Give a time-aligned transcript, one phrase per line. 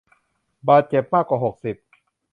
[0.67, 1.75] บาดเจ็บมากกว่าหกสิบ